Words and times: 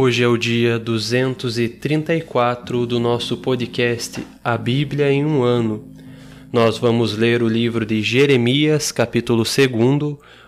Hoje 0.00 0.22
é 0.22 0.28
o 0.28 0.38
dia 0.38 0.78
234 0.78 2.86
do 2.86 3.00
nosso 3.00 3.36
podcast 3.36 4.24
A 4.44 4.56
Bíblia 4.56 5.10
em 5.10 5.24
um 5.24 5.42
Ano. 5.42 5.88
Nós 6.52 6.78
vamos 6.78 7.16
ler 7.16 7.42
o 7.42 7.48
livro 7.48 7.84
de 7.84 8.00
Jeremias, 8.00 8.92
capítulo 8.92 9.42
2, 9.42 9.58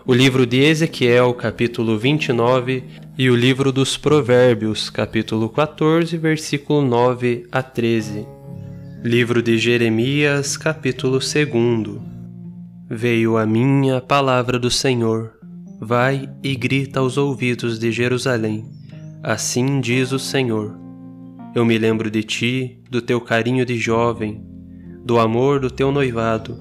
o 0.07 0.13
livro 0.13 0.45
de 0.45 0.61
Ezequiel, 0.61 1.33
capítulo 1.33 1.97
29 1.97 2.81
e 3.17 3.29
o 3.29 3.35
livro 3.35 3.73
dos 3.73 3.97
Provérbios, 3.97 4.89
capítulo 4.89 5.49
14, 5.49 6.17
versículo 6.17 6.81
9 6.81 7.45
a 7.51 7.61
13. 7.61 8.25
Livro 9.03 9.43
de 9.43 9.57
Jeremias, 9.57 10.55
capítulo 10.55 11.19
2 11.19 11.35
Veio 12.89 13.37
a 13.37 13.45
minha 13.45 13.99
palavra 13.99 14.57
do 14.57 14.71
Senhor. 14.71 15.33
Vai 15.77 16.29
e 16.41 16.55
grita 16.55 17.01
aos 17.01 17.17
ouvidos 17.17 17.77
de 17.77 17.91
Jerusalém 17.91 18.79
Assim 19.23 19.79
diz 19.79 20.11
o 20.11 20.17
Senhor: 20.17 20.75
Eu 21.53 21.63
me 21.63 21.77
lembro 21.77 22.09
de 22.09 22.23
ti, 22.23 22.81
do 22.89 22.99
teu 22.99 23.21
carinho 23.21 23.63
de 23.63 23.77
jovem, 23.77 24.43
do 25.05 25.19
amor 25.19 25.59
do 25.59 25.69
teu 25.69 25.91
noivado, 25.91 26.57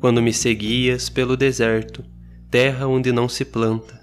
quando 0.00 0.20
me 0.20 0.30
seguias 0.30 1.08
pelo 1.08 1.34
deserto, 1.34 2.04
terra 2.50 2.86
onde 2.86 3.10
não 3.10 3.26
se 3.26 3.42
planta. 3.42 3.98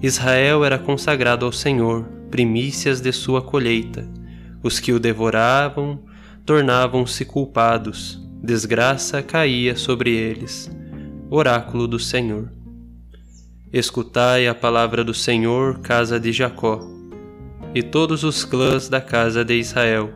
Israel 0.00 0.64
era 0.64 0.78
consagrado 0.78 1.44
ao 1.44 1.50
Senhor, 1.50 2.04
primícias 2.30 3.00
de 3.00 3.10
sua 3.10 3.42
colheita. 3.42 4.08
Os 4.62 4.78
que 4.78 4.92
o 4.92 5.00
devoravam 5.00 6.00
tornavam-se 6.46 7.24
culpados, 7.24 8.24
desgraça 8.40 9.24
caía 9.24 9.74
sobre 9.74 10.14
eles. 10.14 10.70
Oráculo 11.28 11.88
do 11.88 11.98
Senhor. 11.98 12.52
Escutai 13.72 14.46
a 14.46 14.54
palavra 14.54 15.02
do 15.02 15.12
Senhor, 15.12 15.80
casa 15.80 16.20
de 16.20 16.30
Jacó 16.30 16.96
e 17.78 17.82
todos 17.82 18.24
os 18.24 18.44
clãs 18.44 18.88
da 18.88 19.00
casa 19.00 19.44
de 19.44 19.54
Israel. 19.54 20.10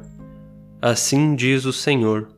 Assim 0.81 1.37
diz 1.37 1.65
o 1.65 1.73
Senhor: 1.73 2.28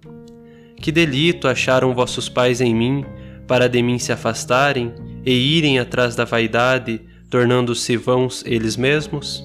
Que 0.76 0.92
delito 0.92 1.48
acharam 1.48 1.94
vossos 1.94 2.28
pais 2.28 2.60
em 2.60 2.74
mim, 2.74 3.06
para 3.46 3.66
de 3.66 3.82
mim 3.82 3.98
se 3.98 4.12
afastarem 4.12 4.92
e 5.24 5.32
irem 5.32 5.78
atrás 5.78 6.14
da 6.14 6.26
vaidade, 6.26 7.00
tornando-se 7.30 7.96
vãos 7.96 8.44
eles 8.46 8.76
mesmos? 8.76 9.42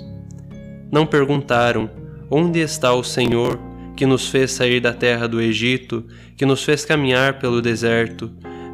Não 0.91 1.05
perguntaram: 1.05 1.89
Onde 2.29 2.59
está 2.59 2.93
o 2.93 3.01
Senhor, 3.01 3.57
que 3.95 4.05
nos 4.05 4.27
fez 4.27 4.51
sair 4.51 4.81
da 4.81 4.91
terra 4.91 5.29
do 5.29 5.39
Egito, 5.39 6.05
que 6.35 6.45
nos 6.45 6.61
fez 6.61 6.83
caminhar 6.83 7.39
pelo 7.39 7.61
deserto, 7.61 8.29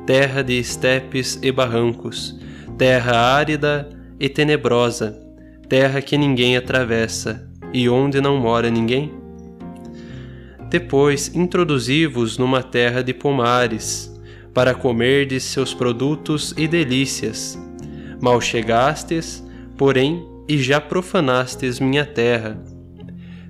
terra 0.08 0.42
de 0.42 0.58
estepes 0.58 1.38
e 1.44 1.52
barrancos, 1.52 2.36
terra 2.80 3.16
árida 3.16 3.88
e 4.20 4.28
tenebrosa, 4.28 5.24
terra 5.68 6.02
que 6.02 6.18
ninguém 6.18 6.56
atravessa 6.56 7.50
e 7.74 7.90
onde 7.90 8.22
não 8.22 8.38
mora 8.38 8.70
ninguém? 8.70 9.12
Depois 10.70 11.34
introduzi-vos 11.36 12.38
numa 12.38 12.62
terra 12.64 13.04
de 13.04 13.14
pomares, 13.14 14.12
para 14.54 14.74
comerdes 14.74 15.44
seus 15.44 15.74
produtos 15.74 16.54
e 16.58 16.68
delícias. 16.68 17.60
Mal 18.22 18.40
chegastes, 18.40 19.44
porém, 19.78 20.26
e 20.48 20.58
já 20.58 20.80
profanastes 20.80 21.80
minha 21.80 22.06
terra. 22.06 22.58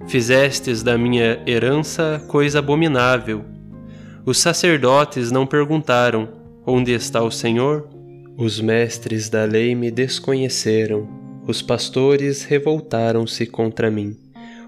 Fizestes 0.08 0.82
da 0.82 0.98
minha 0.98 1.42
herança 1.46 2.24
coisa 2.28 2.60
abominável. 2.60 3.46
Os 4.26 4.40
sacerdotes 4.40 5.32
não 5.32 5.46
perguntaram: 5.46 6.30
Onde 6.66 6.92
está 6.92 7.22
o 7.22 7.32
Senhor? 7.32 7.88
Os 8.38 8.60
mestres 8.60 9.30
da 9.30 9.46
lei 9.46 9.76
me 9.76 9.92
desconheceram 9.92 11.25
os 11.48 11.62
pastores 11.62 12.44
revoltaram-se 12.44 13.46
contra 13.46 13.92
mim. 13.92 14.18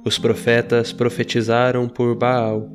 Os 0.05 0.19
profetas 0.19 0.93
profetizaram 0.93 1.89
por 1.89 2.15
Baal, 2.15 2.71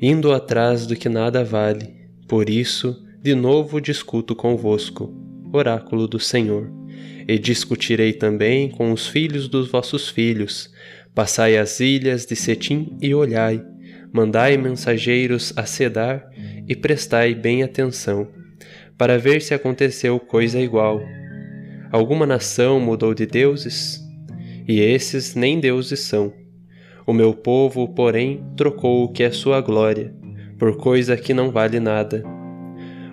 indo 0.00 0.32
atrás 0.32 0.86
do 0.86 0.96
que 0.96 1.08
nada 1.08 1.44
vale. 1.44 1.94
Por 2.28 2.50
isso, 2.50 3.02
de 3.22 3.34
novo 3.34 3.80
discuto 3.80 4.34
convosco, 4.34 5.14
oráculo 5.52 6.08
do 6.08 6.18
Senhor. 6.18 6.70
E 7.26 7.38
discutirei 7.38 8.12
também 8.12 8.68
com 8.68 8.92
os 8.92 9.06
filhos 9.06 9.48
dos 9.48 9.70
vossos 9.70 10.08
filhos. 10.08 10.70
Passai 11.14 11.56
as 11.56 11.80
ilhas 11.80 12.26
de 12.26 12.36
Setim 12.36 12.98
e 13.00 13.14
olhai. 13.14 13.64
Mandai 14.12 14.56
mensageiros 14.56 15.52
a 15.56 15.64
sedar 15.64 16.28
e 16.68 16.74
prestai 16.74 17.34
bem 17.34 17.62
atenção, 17.62 18.28
para 18.98 19.18
ver 19.18 19.40
se 19.40 19.54
aconteceu 19.54 20.20
coisa 20.20 20.60
igual 20.60 21.00
Alguma 21.94 22.26
nação 22.26 22.80
mudou 22.80 23.14
de 23.14 23.24
deuses? 23.24 24.04
E 24.66 24.80
esses 24.80 25.36
nem 25.36 25.60
deuses 25.60 26.00
são. 26.00 26.32
O 27.06 27.12
meu 27.12 27.32
povo, 27.32 27.86
porém, 27.86 28.44
trocou 28.56 29.04
o 29.04 29.12
que 29.12 29.22
é 29.22 29.30
sua 29.30 29.60
glória, 29.60 30.12
por 30.58 30.76
coisa 30.76 31.16
que 31.16 31.32
não 31.32 31.52
vale 31.52 31.78
nada. 31.78 32.24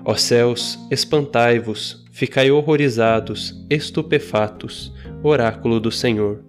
Ó 0.04 0.16
céus, 0.16 0.80
espantai-vos, 0.90 2.04
ficai 2.12 2.50
horrorizados, 2.50 3.64
estupefatos, 3.70 4.92
oráculo 5.22 5.80
do 5.80 5.92
Senhor. 5.92 6.44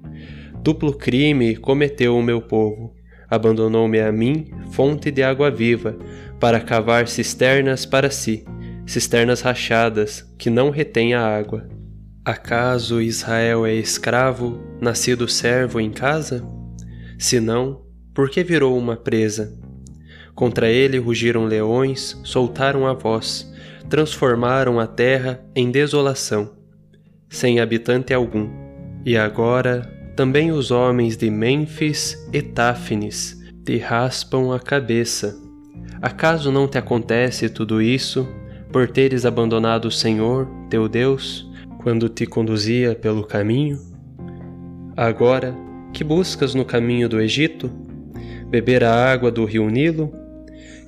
Duplo 0.62 0.94
crime 0.94 1.54
cometeu 1.56 2.16
o 2.16 2.22
meu 2.22 2.40
povo. 2.40 2.94
Abandonou-me 3.28 4.00
a 4.00 4.10
mim, 4.10 4.46
fonte 4.70 5.10
de 5.10 5.22
água 5.22 5.50
viva, 5.50 5.98
para 6.40 6.60
cavar 6.60 7.08
cisternas 7.08 7.84
para 7.84 8.08
si, 8.08 8.42
cisternas 8.86 9.42
rachadas, 9.42 10.26
que 10.38 10.48
não 10.48 10.70
retêm 10.70 11.12
a 11.12 11.20
água. 11.20 11.71
Acaso 12.24 13.02
Israel 13.02 13.66
é 13.66 13.74
escravo, 13.74 14.60
nascido 14.80 15.26
servo 15.26 15.80
em 15.80 15.90
casa? 15.90 16.46
Se 17.18 17.40
não, 17.40 17.82
por 18.14 18.30
que 18.30 18.44
virou 18.44 18.78
uma 18.78 18.94
presa? 18.94 19.58
Contra 20.32 20.70
ele 20.70 20.98
rugiram 20.98 21.46
leões, 21.46 22.16
soltaram 22.22 22.86
a 22.86 22.94
voz, 22.94 23.52
transformaram 23.90 24.78
a 24.78 24.86
terra 24.86 25.44
em 25.52 25.68
desolação, 25.72 26.52
sem 27.28 27.58
habitante 27.58 28.14
algum. 28.14 28.48
E 29.04 29.16
agora 29.16 29.82
também 30.14 30.52
os 30.52 30.70
homens 30.70 31.16
de 31.16 31.28
Mênfis 31.28 32.16
e 32.32 32.40
Táfnis 32.40 33.36
te 33.64 33.78
raspam 33.78 34.52
a 34.52 34.60
cabeça. 34.60 35.36
Acaso 36.00 36.52
não 36.52 36.68
te 36.68 36.78
acontece 36.78 37.48
tudo 37.48 37.82
isso 37.82 38.28
por 38.70 38.88
teres 38.88 39.26
abandonado 39.26 39.86
o 39.86 39.90
Senhor, 39.90 40.48
teu 40.70 40.88
Deus, 40.88 41.50
quando 41.82 42.08
te 42.08 42.26
conduzia 42.26 42.94
pelo 42.94 43.24
caminho? 43.24 43.78
Agora, 44.96 45.54
que 45.92 46.04
buscas 46.04 46.54
no 46.54 46.64
caminho 46.64 47.08
do 47.08 47.20
Egito? 47.20 47.70
Beber 48.48 48.84
a 48.84 48.92
água 48.92 49.30
do 49.30 49.44
rio 49.44 49.68
Nilo? 49.68 50.22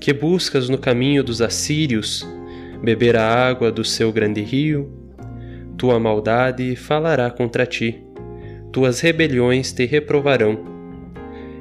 que 0.05 0.13
buscas 0.13 0.69
no 0.69 0.77
caminho 0.77 1.25
dos 1.25 1.41
assírios, 1.41 2.29
beber 2.83 3.17
a 3.17 3.27
água 3.27 3.73
do 3.73 3.83
seu 3.83 4.13
grande 4.13 4.43
rio? 4.43 4.93
Tua 5.79 5.99
maldade 5.99 6.77
falará 6.77 7.31
contra 7.31 7.65
ti, 7.65 8.05
tuas 8.71 9.01
rebeliões 9.01 9.73
te 9.73 9.87
reprovarão. 9.87 10.59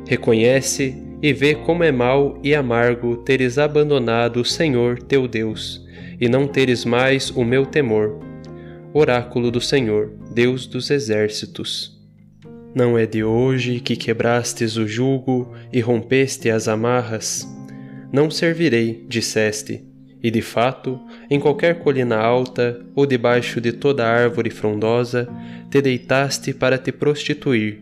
Reconhece 0.06 1.02
e 1.22 1.32
vê 1.32 1.56
como 1.56 1.86
é 1.86 1.92
mau 1.92 2.38
e 2.44 2.54
amargo 2.54 3.16
teres 3.16 3.58
abandonado 3.58 4.42
o 4.42 4.46
Senhor 4.46 5.02
teu 5.02 5.26
Deus, 5.26 5.82
e 6.20 6.28
não 6.28 6.46
teres 6.46 6.84
mais 6.84 7.30
o 7.30 7.46
meu 7.46 7.66
temor. 7.66 8.23
Oráculo 8.96 9.50
do 9.50 9.60
Senhor, 9.60 10.12
Deus 10.32 10.68
dos 10.68 10.92
exércitos. 10.92 12.00
Não 12.76 12.96
é 12.96 13.08
de 13.08 13.24
hoje 13.24 13.80
que 13.80 13.96
quebrastes 13.96 14.78
o 14.78 14.88
jugo 14.88 15.52
e 15.74 15.80
rompeste 15.80 16.48
as 16.52 16.68
amarras, 16.68 17.44
não 18.12 18.30
servirei, 18.30 19.04
disseste, 19.10 19.84
e 20.22 20.30
de 20.30 20.44
fato, 20.44 21.00
em 21.28 21.40
qualquer 21.40 21.80
colina 21.80 22.18
alta 22.18 22.86
ou 22.94 23.08
debaixo 23.08 23.60
de 23.60 23.72
toda 23.72 24.06
árvore 24.06 24.52
frondosa, 24.52 25.28
te 25.72 25.82
deitaste 25.82 26.54
para 26.54 26.78
te 26.78 26.92
prostituir. 26.92 27.82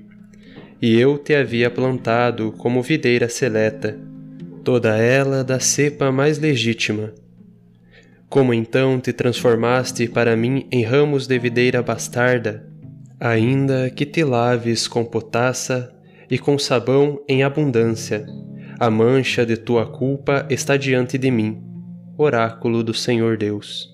E 0.82 0.98
eu 0.98 1.18
te 1.18 1.36
havia 1.36 1.70
plantado 1.70 2.54
como 2.54 2.82
videira 2.82 3.28
seleta, 3.28 4.00
toda 4.64 4.96
ela 4.96 5.44
da 5.44 5.60
cepa 5.60 6.10
mais 6.10 6.40
legítima. 6.40 7.14
Como 8.32 8.54
então 8.54 8.98
te 8.98 9.12
transformaste 9.12 10.08
para 10.08 10.38
mim 10.38 10.66
em 10.72 10.86
ramos 10.86 11.28
de 11.28 11.38
videira 11.38 11.84
bastarda, 11.84 12.66
ainda 13.20 13.90
que 13.90 14.06
te 14.06 14.24
laves 14.24 14.88
com 14.88 15.04
potassa 15.04 15.94
e 16.30 16.40
com 16.40 16.58
sabão 16.58 17.22
em 17.28 17.44
abundância, 17.44 18.26
a 18.80 18.90
mancha 18.90 19.46
de 19.46 19.58
tua 19.58 19.86
culpa 19.86 20.48
está 20.50 20.78
diante 20.78 21.18
de 21.18 21.30
mim, 21.30 21.62
oráculo 22.18 22.86
do 22.86 22.94
Senhor 22.94 23.36
Deus. 23.36 23.90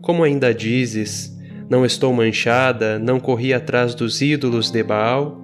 Como 0.00 0.22
ainda 0.22 0.54
dizes, 0.54 1.36
não 1.68 1.84
estou 1.84 2.12
manchada, 2.12 2.96
não 2.96 3.18
corri 3.18 3.52
atrás 3.52 3.92
dos 3.92 4.22
ídolos 4.22 4.70
de 4.70 4.84
Baal? 4.84 5.36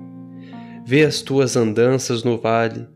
Vê 0.86 1.04
as 1.04 1.20
tuas 1.20 1.56
andanças 1.56 2.22
no 2.22 2.38
vale, 2.38 2.86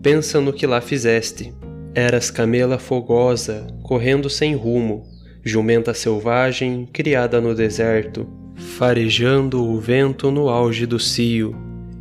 pensa 0.00 0.40
no 0.40 0.52
que 0.52 0.68
lá 0.68 0.80
fizeste. 0.80 1.52
Eras 1.98 2.30
camela 2.30 2.78
fogosa, 2.78 3.66
correndo 3.82 4.30
sem 4.30 4.54
rumo, 4.54 5.02
jumenta 5.44 5.92
selvagem, 5.92 6.88
criada 6.92 7.40
no 7.40 7.56
deserto, 7.56 8.24
farejando 8.54 9.60
o 9.60 9.80
vento 9.80 10.30
no 10.30 10.48
auge 10.48 10.86
do 10.86 11.00
cio. 11.00 11.56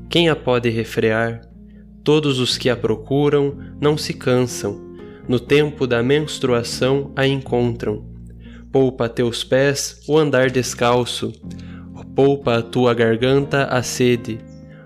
Quem 0.07 0.29
a 0.29 0.35
pode 0.35 0.69
refrear? 0.69 1.41
Todos 2.03 2.37
os 2.37 2.59
que 2.59 2.69
a 2.69 2.75
procuram 2.75 3.57
não 3.81 3.97
se 3.97 4.13
cansam, 4.13 4.79
no 5.27 5.39
tempo 5.39 5.87
da 5.87 6.03
menstruação 6.03 7.11
a 7.15 7.25
encontram. 7.25 8.05
Poupa 8.71 9.05
a 9.05 9.09
teus 9.09 9.43
pés 9.43 9.99
o 10.07 10.15
andar 10.15 10.51
descalço, 10.51 11.33
poupa 12.15 12.59
a 12.59 12.61
tua 12.61 12.93
garganta 12.93 13.63
a 13.63 13.81
sede. 13.81 14.37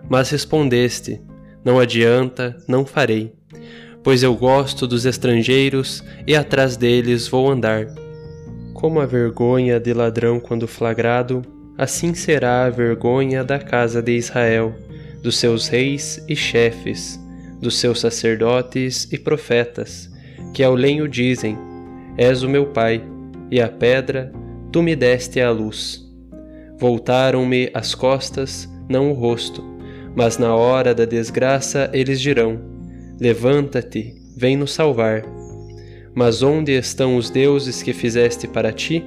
Mas 0.10 0.30
respondeste: 0.30 1.22
Não 1.66 1.80
adianta, 1.80 2.56
não 2.66 2.86
farei. 2.86 3.34
Pois 4.04 4.24
eu 4.24 4.36
gosto 4.36 4.88
dos 4.88 5.06
estrangeiros 5.06 6.04
e 6.26 6.36
atrás 6.36 6.76
deles 6.76 7.28
vou 7.28 7.52
andar. 7.52 7.88
Como 8.74 9.00
a 9.00 9.06
vergonha 9.06 9.80
de 9.80 9.94
ladrão 9.94 10.40
quando 10.40 10.68
flagrado, 10.68 11.44
assim 11.78 12.14
será 12.14 12.66
a 12.66 12.70
vergonha 12.70 13.44
da 13.44 13.60
casa 13.60 14.02
de 14.02 14.16
Israel 14.16 14.74
dos 15.22 15.38
seus 15.38 15.68
reis 15.68 16.24
e 16.28 16.36
chefes, 16.36 17.20
dos 17.62 17.80
seus 17.80 18.00
sacerdotes 18.00 19.08
e 19.12 19.20
profetas, 19.20 20.10
que 20.54 20.64
ao 20.64 20.74
lenho 20.74 21.08
dizem: 21.08 21.58
És 22.18 22.42
o 22.42 22.50
meu 22.50 22.68
pai, 22.68 23.04
e 23.52 23.62
a 23.62 23.70
pedra, 23.70 24.32
tu 24.72 24.82
me 24.82 24.96
deste 24.96 25.40
a 25.40 25.52
luz. 25.52 26.04
Voltaram-me 26.80 27.70
as 27.74 27.94
costas, 27.94 28.68
não 28.90 29.12
o 29.12 29.14
rosto, 29.14 29.64
mas 30.16 30.40
na 30.40 30.56
hora 30.56 30.96
da 30.96 31.06
desgraça 31.06 31.90
eles 31.94 32.20
dirão: 32.20 32.71
Levanta-te, 33.22 34.16
vem 34.36 34.58
nos 34.58 34.74
salvar. 34.74 35.24
Mas 36.14 36.44
onde 36.44 36.74
estão 36.74 37.16
os 37.16 37.30
deuses 37.30 37.82
que 37.82 37.94
fizeste 37.94 38.48
para 38.48 38.74
ti? 38.74 39.02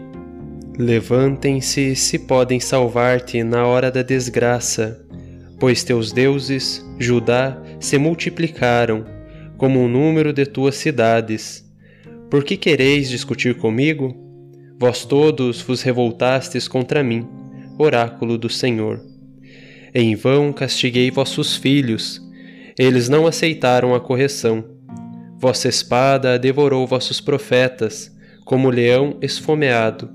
Levantem-se 0.78 1.94
se 1.94 2.18
podem 2.20 2.58
salvar-te 2.58 3.42
na 3.42 3.66
hora 3.66 3.90
da 3.90 4.02
desgraça 4.02 5.04
pois 5.58 5.82
teus 5.82 6.12
deuses, 6.12 6.84
Judá, 6.98 7.60
se 7.80 7.96
multiplicaram, 7.98 9.04
como 9.56 9.82
o 9.82 9.88
número 9.88 10.32
de 10.32 10.44
tuas 10.44 10.74
cidades. 10.74 11.64
Por 12.30 12.44
que 12.44 12.56
quereis 12.56 13.08
discutir 13.08 13.54
comigo? 13.56 14.14
Vós 14.78 15.04
todos 15.04 15.62
vos 15.62 15.82
revoltastes 15.82 16.66
contra 16.66 17.02
mim, 17.02 17.26
oráculo 17.78 18.36
do 18.36 18.50
Senhor. 18.50 19.00
Em 19.94 20.14
vão 20.16 20.52
castiguei 20.52 21.10
vossos 21.10 21.56
filhos, 21.56 22.20
eles 22.78 23.08
não 23.08 23.26
aceitaram 23.26 23.94
a 23.94 24.00
correção. 24.00 24.64
Vossa 25.38 25.68
espada 25.68 26.38
devorou 26.38 26.86
vossos 26.86 27.20
profetas, 27.20 28.14
como 28.44 28.70
leão 28.70 29.16
esfomeado. 29.22 30.10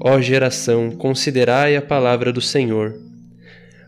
Ó 0.00 0.20
geração, 0.20 0.90
considerai 0.90 1.76
a 1.76 1.82
palavra 1.82 2.32
do 2.32 2.40
Senhor. 2.40 2.94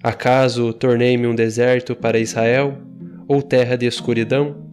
Acaso 0.02 0.72
tornei-me 0.72 1.26
um 1.26 1.34
deserto 1.34 1.96
para 1.96 2.18
Israel, 2.18 2.78
ou 3.26 3.42
terra 3.42 3.76
de 3.76 3.86
escuridão? 3.86 4.64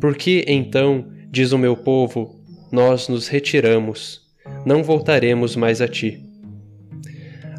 Por 0.00 0.16
que 0.16 0.44
então, 0.48 1.06
diz 1.30 1.52
o 1.52 1.58
meu 1.58 1.76
povo, 1.76 2.40
nós 2.72 3.08
nos 3.08 3.28
retiramos, 3.28 4.22
não 4.64 4.82
voltaremos 4.82 5.56
mais 5.56 5.80
a 5.80 5.88
ti? 5.88 6.22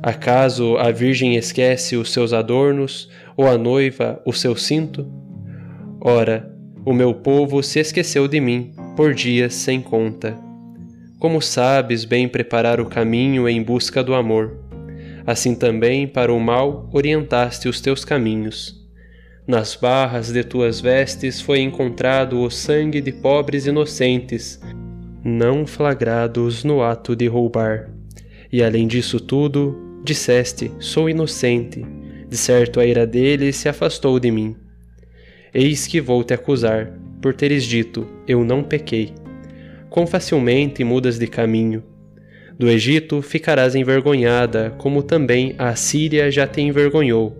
Acaso 0.02 0.78
a 0.78 0.92
Virgem 0.92 1.36
esquece 1.36 1.96
os 1.96 2.12
seus 2.12 2.34
adornos, 2.34 3.10
ou 3.38 3.48
a 3.48 3.58
noiva 3.58 4.22
o 4.26 4.34
seu 4.34 4.56
cinto? 4.56 5.08
Ora, 6.02 6.52
o 6.84 6.92
meu 6.92 7.14
povo 7.14 7.64
se 7.64 7.80
esqueceu 7.80 8.28
de 8.28 8.42
mim 8.42 8.74
por 8.96 9.14
dias 9.14 9.54
sem 9.54 9.80
conta. 9.80 10.36
Como 11.20 11.42
sabes 11.42 12.04
bem 12.04 12.28
preparar 12.28 12.82
o 12.82 12.88
caminho 12.88 13.48
em 13.48 13.64
busca 13.64 14.04
do 14.04 14.14
amor? 14.14 14.68
assim 15.28 15.54
também 15.54 16.08
para 16.08 16.32
o 16.32 16.40
mal 16.40 16.90
orientaste 16.94 17.68
os 17.68 17.82
teus 17.82 18.06
caminhos. 18.06 18.82
Nas 19.46 19.76
barras 19.76 20.32
de 20.32 20.42
tuas 20.42 20.80
vestes 20.80 21.42
foi 21.42 21.60
encontrado 21.60 22.42
o 22.42 22.50
sangue 22.50 23.02
de 23.02 23.12
pobres 23.12 23.66
inocentes, 23.66 24.60
não 25.24 25.68
flagrados 25.68 26.64
no 26.64 26.82
ato 26.82 27.14
de 27.14 27.28
roubar. 27.28 27.90
E 28.52 28.64
além 28.64 28.88
disso 28.88 29.20
tudo, 29.20 30.02
disseste: 30.02 30.72
Sou 30.80 31.10
inocente. 31.10 31.86
De 32.30 32.38
certo 32.38 32.80
a 32.80 32.86
ira 32.86 33.08
dele 33.08 33.54
se 33.54 33.70
afastou 33.70 34.20
de 34.20 34.32
mim. 34.32 34.56
Eis 35.54 35.88
que 35.88 36.02
vou 36.02 36.24
te 36.24 36.34
acusar, 36.34 36.92
por 37.22 37.34
teres 37.34 37.64
dito: 37.64 38.08
Eu 38.28 38.44
não 38.44 38.64
pequei. 38.64 39.14
Quão 39.90 40.06
facilmente 40.06 40.84
mudas 40.84 41.18
de 41.18 41.28
caminho 41.28 41.84
do 42.58 42.68
Egito 42.68 43.22
ficarás 43.22 43.76
envergonhada, 43.76 44.74
como 44.78 45.04
também 45.04 45.54
a 45.58 45.76
Síria 45.76 46.32
já 46.32 46.48
te 46.48 46.60
envergonhou. 46.62 47.40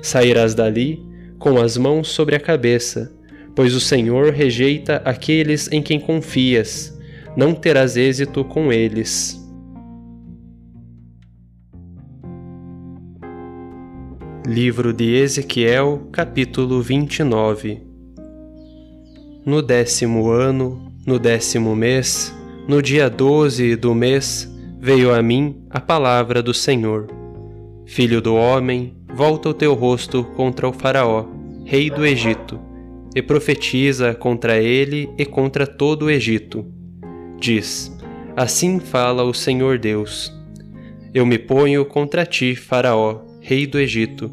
Sairás 0.00 0.54
dali 0.54 1.04
com 1.38 1.58
as 1.58 1.76
mãos 1.76 2.08
sobre 2.08 2.36
a 2.36 2.40
cabeça, 2.40 3.12
pois 3.54 3.74
o 3.74 3.80
Senhor 3.80 4.32
rejeita 4.32 5.02
aqueles 5.04 5.70
em 5.72 5.82
quem 5.82 5.98
confias, 5.98 6.96
não 7.36 7.54
terás 7.54 7.96
êxito 7.96 8.44
com 8.44 8.72
eles. 8.72 9.44
Livro 14.46 14.92
de 14.92 15.12
Ezequiel, 15.12 16.08
capítulo 16.12 16.80
29 16.80 17.82
No 19.44 19.60
décimo 19.60 20.30
ano, 20.30 20.92
no 21.04 21.18
décimo 21.18 21.74
mês, 21.74 22.32
no 22.68 22.80
dia 22.80 23.10
doze 23.10 23.74
do 23.74 23.92
mês, 23.92 24.48
veio 24.78 25.12
a 25.12 25.20
mim 25.20 25.66
a 25.68 25.80
palavra 25.80 26.44
do 26.44 26.54
Senhor. 26.54 27.08
Filho 27.86 28.20
do 28.20 28.36
homem, 28.36 28.96
volta 29.12 29.48
o 29.48 29.54
teu 29.54 29.74
rosto 29.74 30.22
contra 30.36 30.68
o 30.68 30.72
Faraó, 30.72 31.26
rei 31.64 31.90
do 31.90 32.06
Egito, 32.06 32.60
e 33.16 33.20
profetiza 33.20 34.14
contra 34.14 34.58
ele 34.58 35.10
e 35.18 35.26
contra 35.26 35.66
todo 35.66 36.04
o 36.04 36.10
Egito. 36.10 36.64
Diz: 37.40 37.92
Assim 38.36 38.78
fala 38.78 39.24
o 39.24 39.34
Senhor 39.34 39.76
Deus: 39.76 40.32
Eu 41.12 41.26
me 41.26 41.36
ponho 41.36 41.84
contra 41.84 42.24
ti, 42.24 42.54
Faraó, 42.54 43.25
rei 43.48 43.64
do 43.64 43.78
Egito, 43.78 44.28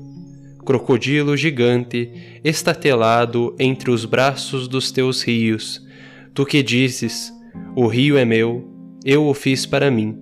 crocodilo 0.66 1.38
gigante, 1.38 2.10
estatelado 2.44 3.56
entre 3.60 3.92
os 3.92 4.06
braços 4.06 4.68
dos 4.68 4.92
teus 4.92 5.22
rios. 5.22 5.86
Tu 6.34 6.44
que 6.44 6.64
dizes: 6.64 7.32
O 7.76 7.86
rio 7.86 8.18
é 8.18 8.26
meu, 8.26 8.68
eu 9.06 9.28
o 9.28 9.36
fiz 9.36 9.68
para 9.68 9.92
mim. 9.92 10.18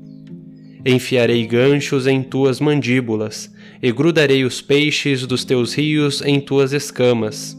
Enfiarei 0.86 1.48
ganchos 1.48 2.05
em 2.05 2.21
tuas 2.21 2.60
mandíbulas, 2.60 3.50
e 3.81 3.93
grudarei 3.93 4.43
os 4.43 4.62
peixes 4.62 5.25
dos 5.25 5.45
teus 5.45 5.74
rios 5.74 6.21
em 6.21 6.41
tuas 6.41 6.74
escamas. 6.74 7.57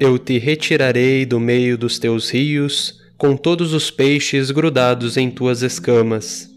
Eu 0.00 0.18
te 0.18 0.36
retirarei 0.36 1.24
do 1.24 1.38
meio 1.38 1.78
dos 1.78 1.96
teus 1.96 2.28
rios, 2.28 3.00
com 3.16 3.36
todos 3.36 3.72
os 3.72 3.88
peixes 3.88 4.50
grudados 4.50 5.16
em 5.16 5.30
tuas 5.30 5.62
escamas. 5.62 6.50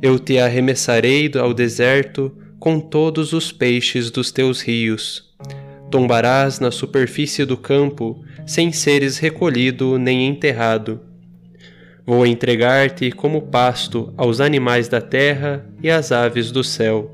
Eu 0.00 0.18
te 0.18 0.38
arremessarei 0.38 1.30
ao 1.38 1.52
deserto 1.52 2.39
com 2.60 2.78
todos 2.78 3.32
os 3.32 3.50
peixes 3.50 4.10
dos 4.10 4.30
teus 4.30 4.60
rios. 4.60 5.24
Tombarás 5.90 6.60
na 6.60 6.70
superfície 6.70 7.46
do 7.46 7.56
campo, 7.56 8.22
sem 8.46 8.70
seres 8.70 9.16
recolhido 9.16 9.98
nem 9.98 10.28
enterrado. 10.28 11.00
Vou 12.06 12.26
entregar-te 12.26 13.10
como 13.10 13.42
pasto 13.42 14.12
aos 14.16 14.40
animais 14.40 14.88
da 14.88 15.00
terra 15.00 15.66
e 15.82 15.90
às 15.90 16.12
aves 16.12 16.52
do 16.52 16.62
céu. 16.62 17.10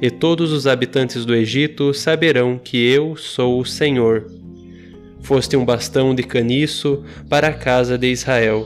E 0.00 0.10
todos 0.10 0.52
os 0.52 0.66
habitantes 0.66 1.24
do 1.24 1.34
Egito 1.34 1.92
saberão 1.92 2.56
que 2.56 2.76
eu 2.76 3.16
sou 3.16 3.60
o 3.60 3.66
Senhor. 3.66 4.30
Foste 5.22 5.56
um 5.56 5.64
bastão 5.64 6.14
de 6.14 6.22
caniço 6.22 7.02
para 7.28 7.48
a 7.48 7.52
casa 7.52 7.98
de 7.98 8.06
Israel. 8.06 8.64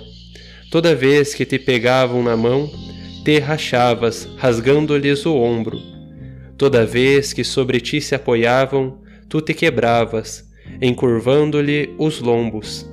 Toda 0.71 0.95
vez 0.95 1.35
que 1.35 1.47
te 1.47 1.59
pegavam 1.59 2.23
na 2.23 2.37
mão, 2.37 2.71
te 3.25 3.39
rachavas, 3.39 4.29
rasgando-lhes 4.37 5.25
o 5.25 5.37
ombro. 5.37 5.92
Toda 6.63 6.87
vez 6.87 7.33
que 7.33 7.43
sobre 7.43 7.81
ti 7.81 8.01
se 8.01 8.15
apoiavam, 8.15 9.01
tu 9.29 9.41
te 9.41 9.53
quebravas, 9.53 10.49
encurvando-lhe 10.81 11.91
os 11.99 12.21
lombos. 12.21 12.89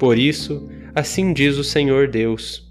Por 0.00 0.18
isso, 0.18 0.68
assim 0.92 1.32
diz 1.32 1.56
o 1.56 1.62
Senhor 1.62 2.08
Deus: 2.08 2.68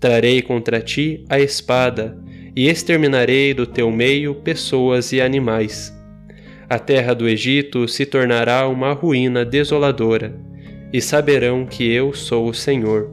Trarei 0.00 0.42
contra 0.42 0.80
ti 0.80 1.24
a 1.28 1.38
espada, 1.38 2.18
e 2.56 2.68
exterminarei 2.68 3.54
do 3.54 3.66
teu 3.66 3.88
meio 3.88 4.34
pessoas 4.34 5.12
e 5.12 5.20
animais 5.20 5.96
a 6.68 6.78
terra 6.78 7.14
do 7.14 7.28
Egito 7.28 7.88
se 7.88 8.04
tornará 8.04 8.68
uma 8.68 8.92
ruína 8.92 9.44
desoladora, 9.44 10.38
e 10.92 11.00
saberão 11.00 11.64
que 11.64 11.88
eu 11.88 12.12
sou 12.12 12.48
o 12.48 12.52
Senhor, 12.52 13.10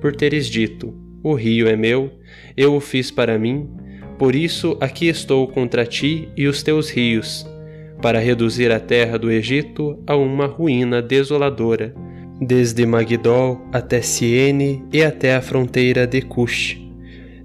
por 0.00 0.14
teres 0.14 0.46
dito: 0.46 0.92
O 1.22 1.32
rio 1.34 1.68
é 1.68 1.76
meu, 1.76 2.10
eu 2.56 2.74
o 2.74 2.80
fiz 2.80 3.10
para 3.10 3.38
mim, 3.38 3.70
por 4.18 4.34
isso 4.34 4.76
aqui 4.80 5.08
estou 5.08 5.46
contra 5.46 5.86
ti 5.86 6.28
e 6.36 6.46
os 6.46 6.62
teus 6.62 6.90
rios, 6.90 7.46
para 8.02 8.18
reduzir 8.18 8.70
a 8.70 8.80
terra 8.80 9.18
do 9.18 9.30
Egito 9.30 9.98
a 10.06 10.16
uma 10.16 10.46
ruína 10.46 11.00
desoladora, 11.00 11.94
desde 12.40 12.84
Magdol 12.86 13.60
até 13.72 14.00
Siene 14.00 14.84
e 14.92 15.02
até 15.02 15.34
a 15.34 15.40
fronteira 15.40 16.06
de 16.06 16.22
Cush. 16.22 16.76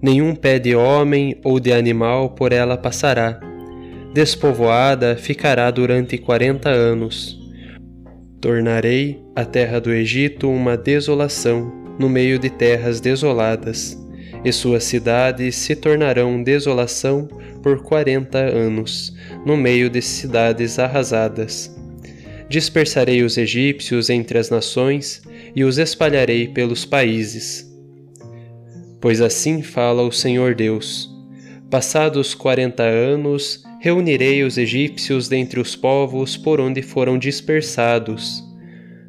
Nenhum 0.01 0.36
pé 0.36 0.60
de 0.60 0.75
homem 0.75 1.39
ou 1.44 1.60
de 1.60 1.72
animal 1.72 2.32
por 2.32 2.51
ela 2.51 2.77
passará 2.77 3.39
despovoada 4.13 5.15
ficará 5.18 5.72
durante 5.72 6.18
quarenta 6.20 6.70
anos. 6.70 7.39
Tornarei 8.39 9.20
a 9.36 9.44
terra 9.44 9.82
do 9.82 9.92
Egito 9.92 10.50
uma 10.50 10.77
desolação 10.77 11.72
no 11.98 12.08
meio 12.08 12.38
de 12.38 12.50
terras 12.50 13.01
desoladas, 13.01 13.98
e 14.44 14.52
suas 14.52 14.84
cidades 14.84 15.56
se 15.56 15.76
tornarão 15.76 16.44
desolação 16.44 17.28
por 17.62 17.82
quarenta 17.82 18.40
anos, 18.40 19.14
no 19.46 19.56
meio 19.56 19.90
de 19.90 20.02
cidades 20.02 20.78
arrasadas. 20.78 21.74
Dispersarei 22.50 23.24
os 23.24 23.38
egípcios 23.38 24.10
entre 24.10 24.38
as 24.38 24.50
nações 24.50 25.22
e 25.56 25.64
os 25.64 25.78
espalharei 25.78 26.48
pelos 26.48 26.86
países. 26.86 27.72
Pois 29.00 29.22
assim 29.22 29.62
fala 29.62 30.04
o 30.04 30.12
Senhor 30.12 30.54
Deus: 30.54 31.10
Passados 31.70 32.36
quarenta 32.36 32.84
anos, 32.84 33.64
reunirei 33.80 34.44
os 34.44 34.58
egípcios 34.58 35.28
dentre 35.28 35.60
os 35.60 35.76
povos 35.76 36.38
por 36.38 36.60
onde 36.60 36.82
foram 36.82 37.18
dispersados. 37.18 38.44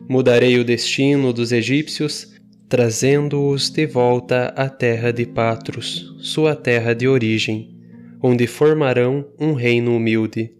Mudarei 0.09 0.59
o 0.59 0.65
destino 0.65 1.33
dos 1.33 1.53
egípcios, 1.53 2.34
trazendo-os 2.75 3.71
de 3.71 3.87
volta 3.87 4.53
à 4.57 4.69
terra 4.69 5.13
de 5.13 5.25
Patros, 5.25 6.13
sua 6.19 6.57
terra 6.57 6.93
de 6.93 7.07
origem, 7.07 7.73
onde 8.21 8.49
formarão 8.49 9.25
um 9.39 9.53
reino 9.53 9.95
humilde. 9.95 10.51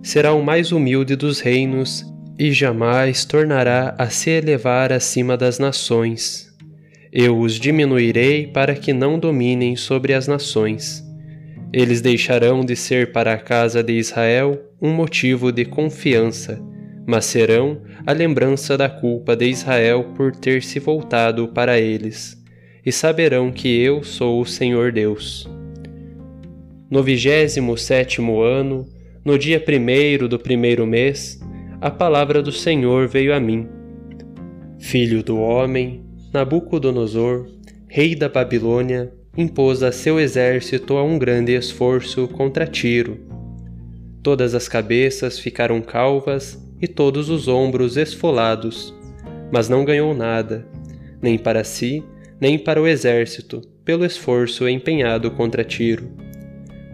Será 0.00 0.32
o 0.32 0.44
mais 0.44 0.70
humilde 0.70 1.16
dos 1.16 1.40
reinos 1.40 2.04
e 2.38 2.52
jamais 2.52 3.24
tornará 3.24 3.96
a 3.98 4.08
se 4.08 4.30
elevar 4.30 4.92
acima 4.92 5.36
das 5.36 5.58
nações. 5.58 6.48
Eu 7.12 7.36
os 7.36 7.54
diminuirei 7.54 8.46
para 8.46 8.76
que 8.76 8.92
não 8.92 9.18
dominem 9.18 9.74
sobre 9.74 10.14
as 10.14 10.28
nações 10.28 11.04
eles 11.72 12.00
deixarão 12.00 12.64
de 12.64 12.74
ser 12.74 13.12
para 13.12 13.32
a 13.32 13.38
casa 13.38 13.82
de 13.82 13.92
Israel 13.92 14.60
um 14.82 14.92
motivo 14.92 15.52
de 15.52 15.64
confiança, 15.64 16.60
mas 17.10 17.24
serão 17.24 17.82
a 18.06 18.12
lembrança 18.12 18.78
da 18.78 18.88
culpa 18.88 19.34
de 19.34 19.46
Israel 19.46 20.12
por 20.14 20.30
ter 20.30 20.62
se 20.62 20.78
voltado 20.78 21.48
para 21.48 21.76
eles, 21.76 22.40
e 22.86 22.92
saberão 22.92 23.50
que 23.50 23.82
eu 23.82 24.04
sou 24.04 24.40
o 24.40 24.46
Senhor 24.46 24.92
Deus. 24.92 25.44
No 26.88 27.02
vigésimo 27.02 27.76
sétimo 27.76 28.40
ano, 28.40 28.86
no 29.24 29.36
dia 29.36 29.58
primeiro 29.58 30.28
do 30.28 30.38
primeiro 30.38 30.86
mês, 30.86 31.40
a 31.80 31.90
palavra 31.90 32.40
do 32.40 32.52
Senhor 32.52 33.08
veio 33.08 33.34
a 33.34 33.40
mim. 33.40 33.68
Filho 34.78 35.20
do 35.24 35.36
homem, 35.40 36.04
Nabucodonosor, 36.32 37.48
rei 37.88 38.14
da 38.14 38.28
Babilônia, 38.28 39.12
impôs 39.36 39.82
a 39.82 39.90
seu 39.90 40.20
exército 40.20 40.96
a 40.96 41.02
um 41.02 41.18
grande 41.18 41.56
esforço 41.56 42.28
contra 42.28 42.68
Tiro. 42.68 43.18
Todas 44.22 44.54
as 44.54 44.68
cabeças 44.68 45.40
ficaram 45.40 45.80
calvas 45.80 46.69
e 46.80 46.88
todos 46.88 47.28
os 47.28 47.48
ombros 47.48 47.96
esfolados, 47.96 48.94
mas 49.52 49.68
não 49.68 49.84
ganhou 49.84 50.14
nada, 50.14 50.66
nem 51.20 51.38
para 51.38 51.64
si, 51.64 52.02
nem 52.40 52.58
para 52.58 52.80
o 52.80 52.86
exército, 52.86 53.60
pelo 53.84 54.04
esforço 54.04 54.68
empenhado 54.68 55.30
contra 55.30 55.64
Tiro. 55.64 56.08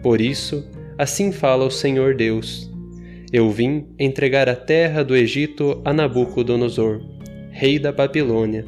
Por 0.03 0.19
isso, 0.19 0.67
assim 0.97 1.31
fala 1.31 1.65
o 1.65 1.71
Senhor 1.71 2.15
Deus: 2.15 2.69
Eu 3.31 3.49
vim 3.49 3.85
entregar 3.97 4.49
a 4.49 4.55
terra 4.55 5.03
do 5.03 5.15
Egito 5.15 5.81
a 5.85 5.93
Nabucodonosor, 5.93 7.01
rei 7.51 7.79
da 7.79 7.91
Babilônia. 7.91 8.65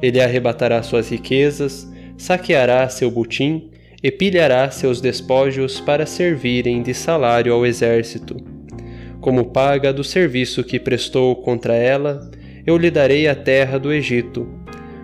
Ele 0.00 0.20
arrebatará 0.20 0.82
suas 0.82 1.10
riquezas, 1.10 1.86
saqueará 2.16 2.88
seu 2.88 3.10
butim 3.10 3.70
e 4.02 4.10
pilhará 4.10 4.70
seus 4.70 5.00
despojos 5.00 5.80
para 5.80 6.06
servirem 6.06 6.82
de 6.82 6.94
salário 6.94 7.52
ao 7.52 7.66
exército. 7.66 8.36
Como 9.28 9.44
paga 9.44 9.92
do 9.92 10.02
serviço 10.02 10.64
que 10.64 10.80
prestou 10.80 11.36
contra 11.36 11.74
ela, 11.74 12.30
eu 12.66 12.78
lhe 12.78 12.90
darei 12.90 13.28
a 13.28 13.34
terra 13.34 13.76
do 13.76 13.92
Egito, 13.92 14.48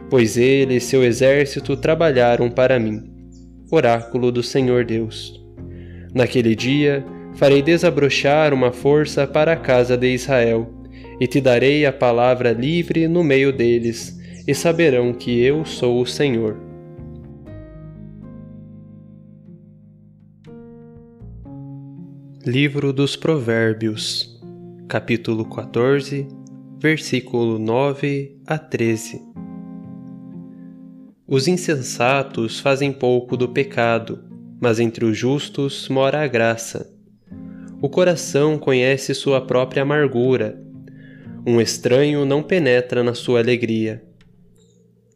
pois 0.08 0.38
ele 0.38 0.76
e 0.76 0.80
seu 0.80 1.04
exército 1.04 1.76
trabalharam 1.76 2.50
para 2.50 2.78
mim. 2.78 3.02
Oráculo 3.70 4.32
do 4.32 4.42
Senhor 4.42 4.82
Deus. 4.82 5.38
Naquele 6.14 6.54
dia, 6.54 7.04
farei 7.34 7.60
desabrochar 7.60 8.54
uma 8.54 8.72
força 8.72 9.26
para 9.26 9.52
a 9.52 9.56
casa 9.56 9.94
de 9.94 10.14
Israel, 10.14 10.72
e 11.20 11.26
te 11.26 11.38
darei 11.38 11.84
a 11.84 11.92
palavra 11.92 12.50
livre 12.52 13.06
no 13.06 13.22
meio 13.22 13.52
deles, 13.52 14.18
e 14.48 14.54
saberão 14.54 15.12
que 15.12 15.38
eu 15.38 15.66
sou 15.66 16.00
o 16.00 16.06
Senhor. 16.06 16.56
Livro 22.46 22.92
dos 22.92 23.16
Provérbios, 23.16 24.38
capítulo 24.86 25.46
14, 25.46 26.28
versículo 26.78 27.58
9 27.58 28.36
a 28.46 28.58
13. 28.58 29.22
Os 31.26 31.48
insensatos 31.48 32.60
fazem 32.60 32.92
pouco 32.92 33.34
do 33.34 33.48
pecado, 33.48 34.22
mas 34.60 34.78
entre 34.78 35.06
os 35.06 35.16
justos 35.16 35.88
mora 35.88 36.22
a 36.22 36.26
graça. 36.26 36.94
O 37.80 37.88
coração 37.88 38.58
conhece 38.58 39.14
sua 39.14 39.40
própria 39.40 39.82
amargura. 39.82 40.62
Um 41.46 41.62
estranho 41.62 42.26
não 42.26 42.42
penetra 42.42 43.02
na 43.02 43.14
sua 43.14 43.40
alegria. 43.40 44.04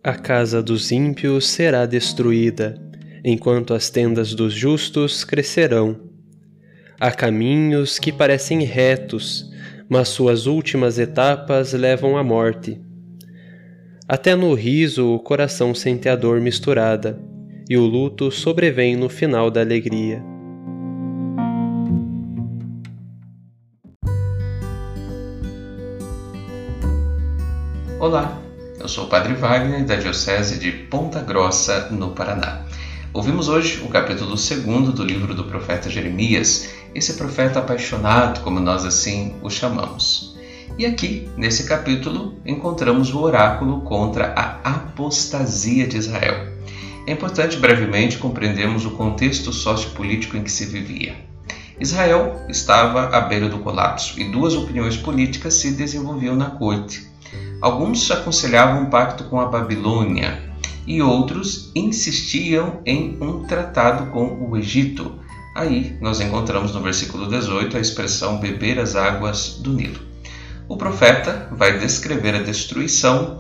A 0.03 0.15
casa 0.15 0.63
dos 0.63 0.91
ímpios 0.91 1.47
será 1.47 1.85
destruída, 1.85 2.81
enquanto 3.23 3.75
as 3.75 3.91
tendas 3.91 4.35
dos 4.35 4.55
justos 4.55 5.25
crescerão. 5.25 6.08
Há 7.01 7.13
caminhos 7.13 7.97
que 7.97 8.11
parecem 8.11 8.65
retos, 8.65 9.49
mas 9.89 10.09
suas 10.09 10.47
últimas 10.47 10.99
etapas 10.99 11.73
levam 11.73 12.17
à 12.17 12.25
morte. 12.25 12.81
Até 14.09 14.35
no 14.35 14.53
riso 14.53 15.15
o 15.15 15.21
coração 15.21 15.73
sente 15.77 16.09
a 16.09 16.17
dor 16.17 16.41
misturada, 16.41 17.17
e 17.71 17.77
o 17.77 17.87
luto 17.87 18.33
sobrevém 18.33 18.97
no 18.97 19.09
final 19.09 19.49
da 19.49 19.61
alegria. 19.61 20.21
Olá, 28.01 28.43
eu 28.81 28.89
sou 28.89 29.05
o 29.05 29.09
Padre 29.09 29.35
Wagner 29.35 29.85
da 29.85 29.95
Diocese 29.95 30.59
de 30.59 30.73
Ponta 30.73 31.21
Grossa, 31.21 31.91
no 31.91 32.11
Paraná. 32.11 32.67
Ouvimos 33.19 33.49
hoje 33.49 33.83
o 33.85 33.89
capítulo 33.89 34.37
2 34.37 34.95
do 34.95 35.03
livro 35.03 35.35
do 35.35 35.43
profeta 35.43 35.91
Jeremias, 35.91 36.71
esse 36.95 37.15
profeta 37.15 37.59
apaixonado, 37.59 38.45
como 38.45 38.61
nós 38.61 38.85
assim 38.85 39.35
o 39.43 39.51
chamamos. 39.51 40.39
E 40.79 40.87
aqui, 40.87 41.29
nesse 41.37 41.67
capítulo, 41.67 42.37
encontramos 42.47 43.13
o 43.13 43.21
oráculo 43.21 43.81
contra 43.81 44.33
a 44.37 44.61
apostasia 44.71 45.89
de 45.89 45.97
Israel. 45.97 46.47
É 47.09 47.11
importante 47.11 47.57
brevemente 47.57 48.19
compreendermos 48.19 48.87
o 48.87 48.93
contexto 48.93 49.53
sociopolítico 49.53 50.37
em 50.37 50.45
que 50.45 50.53
se 50.53 50.67
vivia. 50.67 51.17
Israel 51.81 52.47
estava 52.49 53.09
à 53.09 53.21
beira 53.21 53.49
do 53.49 53.59
colapso 53.59 54.21
e 54.21 54.31
duas 54.31 54.55
opiniões 54.55 54.97
políticas 54.97 55.55
se 55.55 55.73
desenvolviam 55.73 56.37
na 56.37 56.51
corte. 56.51 57.05
Alguns 57.61 58.09
aconselhavam 58.13 58.83
um 58.83 58.91
pacto 58.91 59.25
com 59.25 59.41
a 59.41 59.47
Babilônia 59.47 60.48
e 60.89 61.03
outros 61.03 61.71
insistiam 61.75 62.81
em 62.87 63.19
um 63.21 63.45
tratado 63.45 64.11
com 64.11 64.49
o 64.49 64.57
Egito. 64.57 65.21
Aí 65.55 65.99
nós 66.01 66.19
encontramos 66.19 66.75
no 66.75 66.81
versículo 66.81 67.29
18 67.29 67.77
a 67.77 67.81
expressão 67.81 68.39
beber 68.39 68.79
as 68.79 68.97
águas 68.97 69.59
do 69.61 69.75
Nilo. 69.75 70.01
O 70.67 70.79
profeta 70.79 71.49
vai 71.53 71.79
descrever 71.79 72.35
a 72.35 72.43
destruição 72.43 73.39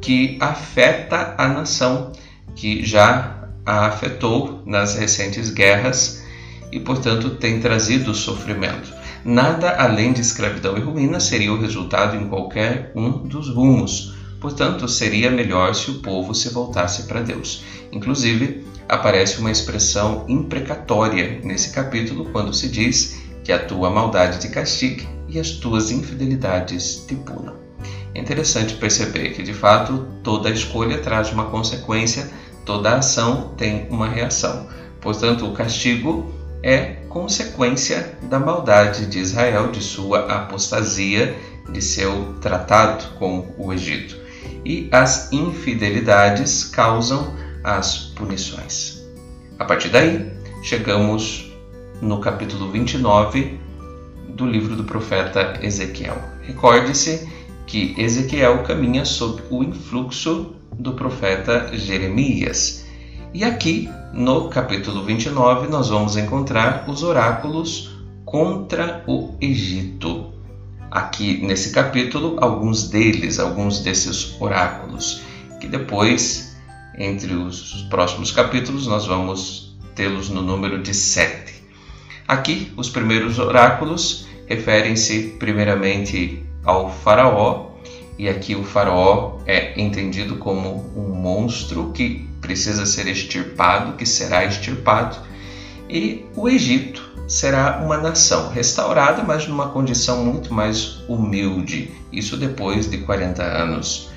que 0.00 0.38
afeta 0.40 1.34
a 1.36 1.48
nação, 1.48 2.12
que 2.54 2.84
já 2.84 3.48
a 3.66 3.86
afetou 3.86 4.62
nas 4.64 4.94
recentes 4.94 5.50
guerras 5.50 6.22
e, 6.70 6.78
portanto, 6.78 7.30
tem 7.30 7.60
trazido 7.60 8.14
sofrimento. 8.14 8.92
Nada 9.24 9.74
além 9.78 10.12
de 10.12 10.20
escravidão 10.20 10.76
e 10.76 10.80
ruína 10.80 11.18
seria 11.18 11.52
o 11.52 11.60
resultado 11.60 12.14
em 12.14 12.28
qualquer 12.28 12.92
um 12.94 13.10
dos 13.26 13.48
rumos. 13.48 14.13
Portanto, 14.44 14.86
seria 14.86 15.30
melhor 15.30 15.74
se 15.74 15.90
o 15.90 16.00
povo 16.00 16.34
se 16.34 16.50
voltasse 16.50 17.04
para 17.04 17.22
Deus. 17.22 17.64
Inclusive, 17.90 18.62
aparece 18.86 19.38
uma 19.38 19.50
expressão 19.50 20.26
imprecatória 20.28 21.40
nesse 21.42 21.72
capítulo 21.72 22.26
quando 22.26 22.52
se 22.52 22.68
diz 22.68 23.22
que 23.42 23.50
a 23.50 23.58
tua 23.58 23.88
maldade 23.88 24.38
te 24.40 24.50
castigue 24.50 25.08
e 25.30 25.40
as 25.40 25.52
tuas 25.52 25.90
infidelidades 25.90 27.06
te 27.08 27.14
punam. 27.14 27.54
É 28.14 28.20
interessante 28.20 28.74
perceber 28.74 29.30
que, 29.30 29.42
de 29.42 29.54
fato, 29.54 30.06
toda 30.22 30.50
escolha 30.50 30.98
traz 30.98 31.32
uma 31.32 31.46
consequência, 31.46 32.30
toda 32.66 32.98
ação 32.98 33.54
tem 33.56 33.86
uma 33.88 34.10
reação. 34.10 34.68
Portanto, 35.00 35.46
o 35.46 35.54
castigo 35.54 36.30
é 36.62 36.96
consequência 37.08 38.18
da 38.24 38.38
maldade 38.38 39.06
de 39.06 39.20
Israel, 39.20 39.72
de 39.72 39.82
sua 39.82 40.30
apostasia, 40.30 41.34
de 41.72 41.80
seu 41.80 42.34
tratado 42.42 43.14
com 43.18 43.54
o 43.56 43.72
Egito. 43.72 44.22
E 44.64 44.88
as 44.90 45.32
infidelidades 45.32 46.64
causam 46.64 47.34
as 47.62 48.12
punições. 48.16 49.02
A 49.58 49.64
partir 49.64 49.88
daí, 49.90 50.32
chegamos 50.62 51.52
no 52.00 52.20
capítulo 52.20 52.70
29 52.70 53.58
do 54.28 54.46
livro 54.46 54.74
do 54.74 54.84
profeta 54.84 55.58
Ezequiel. 55.62 56.16
Recorde-se 56.42 57.28
que 57.66 57.94
Ezequiel 57.98 58.62
caminha 58.62 59.04
sob 59.04 59.42
o 59.50 59.62
influxo 59.62 60.54
do 60.78 60.94
profeta 60.94 61.70
Jeremias 61.76 62.84
e 63.34 63.42
aqui, 63.42 63.90
no 64.12 64.48
capítulo 64.48 65.02
29, 65.02 65.66
nós 65.66 65.88
vamos 65.88 66.16
encontrar 66.16 66.84
os 66.88 67.02
oráculos 67.02 67.90
contra 68.24 69.02
o 69.08 69.34
Egito. 69.40 70.33
Aqui 70.94 71.44
nesse 71.44 71.72
capítulo, 71.72 72.36
alguns 72.40 72.88
deles, 72.88 73.40
alguns 73.40 73.80
desses 73.80 74.40
oráculos, 74.40 75.22
que 75.60 75.66
depois, 75.66 76.56
entre 76.96 77.34
os 77.34 77.82
próximos 77.90 78.30
capítulos, 78.30 78.86
nós 78.86 79.04
vamos 79.04 79.76
tê-los 79.96 80.28
no 80.28 80.40
número 80.40 80.80
de 80.80 80.94
sete. 80.94 81.64
Aqui, 82.28 82.72
os 82.76 82.88
primeiros 82.88 83.40
oráculos 83.40 84.28
referem-se 84.46 85.34
primeiramente 85.36 86.44
ao 86.62 86.88
Faraó, 86.88 87.72
e 88.16 88.28
aqui 88.28 88.54
o 88.54 88.62
Faraó 88.62 89.40
é 89.46 89.80
entendido 89.80 90.36
como 90.36 90.92
um 90.96 91.12
monstro 91.12 91.90
que 91.92 92.24
precisa 92.40 92.86
ser 92.86 93.08
extirpado, 93.08 93.96
que 93.96 94.06
será 94.06 94.44
extirpado, 94.44 95.18
e 95.90 96.24
o 96.36 96.48
Egito 96.48 97.13
será 97.26 97.80
uma 97.84 97.96
nação 97.96 98.50
restaurada, 98.50 99.22
mas 99.22 99.46
numa 99.46 99.68
condição 99.68 100.24
muito 100.24 100.52
mais 100.52 101.02
humilde, 101.08 101.90
isso 102.12 102.36
depois 102.36 102.90
de 102.90 102.98
40 102.98 103.42
anos. 103.42 104.10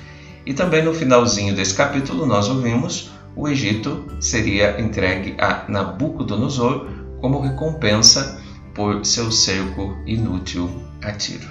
E 0.44 0.54
também 0.54 0.82
no 0.82 0.94
finalzinho 0.94 1.54
desse 1.54 1.74
capítulo 1.74 2.26
nós 2.26 2.48
ouvimos 2.48 3.10
o 3.38 3.46
Egito 3.46 4.04
seria 4.18 4.80
entregue 4.80 5.36
a 5.38 5.64
Nabucodonosor 5.68 6.88
como 7.20 7.40
recompensa 7.40 8.42
por 8.74 9.04
seu 9.04 9.30
cerco 9.30 9.96
inútil 10.06 10.68
a 11.02 11.12
tiro. 11.12 11.48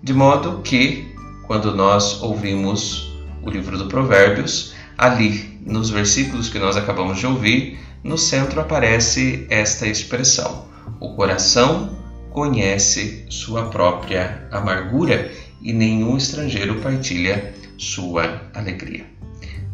De 0.00 0.14
modo 0.14 0.60
que, 0.62 1.12
quando 1.48 1.74
nós 1.74 2.22
ouvimos 2.22 3.12
o 3.42 3.50
livro 3.50 3.76
do 3.76 3.86
Provérbios, 3.86 4.72
ali 4.96 5.58
nos 5.66 5.90
versículos 5.90 6.48
que 6.48 6.60
nós 6.60 6.76
acabamos 6.76 7.18
de 7.18 7.26
ouvir, 7.26 7.80
no 8.04 8.16
centro 8.16 8.60
aparece 8.60 9.46
esta 9.50 9.88
expressão: 9.88 10.66
O 11.00 11.14
coração 11.14 11.98
conhece 12.30 13.24
sua 13.30 13.70
própria 13.70 14.46
amargura 14.52 15.32
e 15.62 15.72
nenhum 15.72 16.16
estrangeiro 16.16 16.80
partilha 16.80 17.54
sua 17.78 18.42
alegria. 18.54 19.06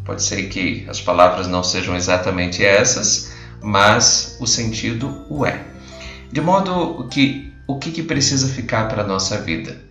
Pode 0.04 0.22
ser 0.22 0.44
que 0.44 0.86
as 0.88 1.00
palavras 1.00 1.48
não 1.48 1.64
sejam 1.64 1.96
exatamente 1.96 2.64
essas, 2.64 3.32
mas 3.60 4.36
o 4.40 4.46
sentido 4.46 5.26
o 5.28 5.44
é. 5.44 5.64
De 6.30 6.40
modo 6.40 7.08
que 7.10 7.52
o 7.66 7.76
que, 7.76 7.90
que 7.90 8.04
precisa 8.04 8.48
ficar 8.48 8.88
para 8.88 9.02
a 9.02 9.06
nossa 9.06 9.40
vida? 9.40 9.84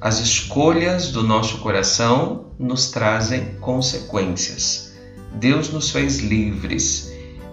As 0.00 0.20
escolhas 0.20 1.10
do 1.10 1.24
nosso 1.24 1.58
coração 1.58 2.52
nos 2.56 2.92
trazem 2.92 3.56
consequências. 3.60 4.92
Deus 5.34 5.70
nos 5.70 5.90
fez 5.90 6.20
livres, 6.20 7.07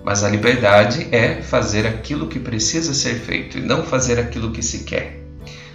mas 0.05 0.23
a 0.23 0.29
liberdade 0.29 1.07
é 1.11 1.41
fazer 1.41 1.87
aquilo 1.87 2.27
que 2.27 2.39
precisa 2.39 2.93
ser 2.93 3.15
feito 3.15 3.57
e 3.57 3.61
não 3.61 3.83
fazer 3.83 4.19
aquilo 4.19 4.51
que 4.51 4.61
se 4.61 4.83
quer. 4.83 5.19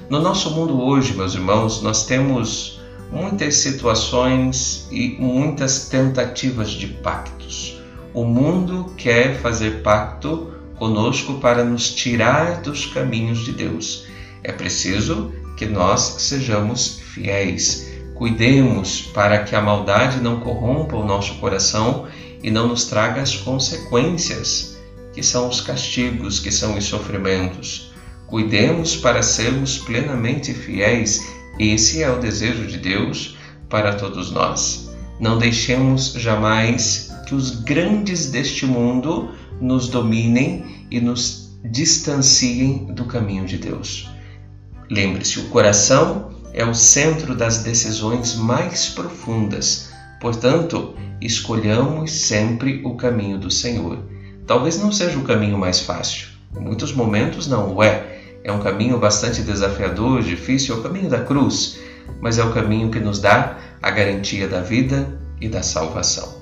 No 0.09 0.21
nosso 0.21 0.53
mundo 0.53 0.81
hoje, 0.81 1.15
meus 1.15 1.35
irmãos, 1.35 1.83
nós 1.83 2.07
temos 2.07 2.81
muitas 3.11 3.57
situações 3.57 4.87
e 4.89 5.17
muitas 5.19 5.89
tentativas 5.89 6.71
de 6.71 6.87
pactos. 6.87 7.83
O 8.15 8.25
mundo 8.25 8.95
quer 8.97 9.37
fazer 9.41 9.83
pacto 9.83 10.53
conosco 10.77 11.35
para 11.41 11.65
nos 11.65 11.93
tirar 11.93 12.61
dos 12.61 12.87
caminhos 12.87 13.41
de 13.41 13.51
Deus. 13.51 14.07
É 14.45 14.53
preciso 14.53 15.33
que 15.57 15.67
nós 15.67 16.01
sejamos 16.21 17.01
fiéis. 17.01 17.91
Cuidemos 18.15 19.03
para 19.13 19.43
que 19.43 19.57
a 19.57 19.61
maldade 19.61 20.21
não 20.21 20.39
corrompa 20.39 20.95
o 20.95 21.05
nosso 21.05 21.35
coração 21.39 22.07
e 22.43 22.51
não 22.51 22.69
nos 22.69 22.85
traga 22.85 23.23
as 23.23 23.37
consequências, 23.37 24.79
que 25.13 25.23
são 25.23 25.49
os 25.49 25.61
castigos, 25.61 26.39
que 26.39 26.51
são 26.51 26.77
os 26.77 26.85
sofrimentos. 26.85 27.93
Cuidemos 28.27 28.97
para 28.97 29.23
sermos 29.23 29.79
plenamente 29.79 30.55
fiéis. 30.55 31.21
Esse 31.59 32.03
é 32.03 32.11
o 32.11 32.21
desejo 32.21 32.67
de 32.67 32.79
Deus 32.79 33.37
para 33.69 33.95
todos 33.95 34.31
nós. 34.31 34.91
Não 35.19 35.37
deixemos 35.37 36.13
jamais 36.13 37.11
que 37.27 37.35
os 37.35 37.51
grandes 37.51 38.31
deste 38.31 38.65
mundo 38.65 39.31
nos 39.61 39.89
dominem 39.89 40.87
e 40.91 41.01
nos 41.01 41.51
distanciem 41.65 42.87
do 42.87 43.05
caminho 43.05 43.45
de 43.45 43.59
Deus. 43.59 44.09
Lembre-se, 44.91 45.39
o 45.39 45.49
coração 45.51 46.31
é 46.53 46.65
o 46.65 46.75
centro 46.75 47.35
das 47.35 47.59
decisões 47.59 48.35
mais 48.35 48.89
profundas, 48.89 49.90
Portanto, 50.21 50.95
escolhamos 51.21 52.13
sempre 52.13 52.83
o 52.85 52.95
caminho 52.95 53.39
do 53.39 53.51
Senhor. 53.51 53.99
Talvez 54.47 54.79
não 54.79 54.93
seja 54.93 55.19
o 55.19 55.25
caminho 55.25 55.57
mais 55.57 55.81
fácil, 55.81 56.29
em 56.57 56.61
muitos 56.61 56.93
momentos 56.93 57.47
não 57.47 57.75
o 57.75 57.83
é. 57.83 58.21
É 58.45 58.53
um 58.53 58.61
caminho 58.61 58.99
bastante 58.99 59.43
desafiador, 59.43 60.23
difícil, 60.23 60.75
é 60.75 60.79
o 60.79 60.83
caminho 60.83 61.09
da 61.09 61.21
cruz, 61.21 61.79
mas 62.21 62.39
é 62.39 62.45
o 62.45 62.53
caminho 62.53 62.91
que 62.91 63.01
nos 63.01 63.19
dá 63.19 63.59
a 63.83 63.91
garantia 63.91 64.47
da 64.47 64.61
vida 64.61 65.19
e 65.41 65.49
da 65.49 65.63
salvação. 65.63 66.41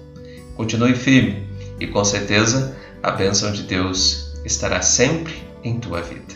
Continue 0.57 0.95
firme 0.95 1.47
e 1.79 1.87
com 1.87 2.05
certeza 2.05 2.77
a 3.03 3.11
bênção 3.11 3.53
de 3.53 3.62
Deus 3.62 4.35
estará 4.45 4.83
sempre 4.83 5.35
em 5.62 5.79
tua 5.79 6.01
vida. 6.01 6.35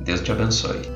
Deus 0.00 0.20
te 0.20 0.30
abençoe. 0.30 0.95